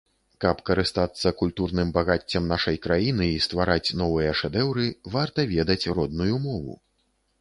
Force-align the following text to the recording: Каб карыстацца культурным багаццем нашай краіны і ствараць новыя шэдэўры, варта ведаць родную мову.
Каб 0.43 0.61
карыстацца 0.67 1.31
культурным 1.41 1.91
багаццем 1.97 2.47
нашай 2.53 2.79
краіны 2.85 3.27
і 3.35 3.43
ствараць 3.47 3.95
новыя 4.03 4.31
шэдэўры, 4.41 4.89
варта 5.17 5.47
ведаць 5.55 5.85
родную 6.01 6.35
мову. 6.49 6.73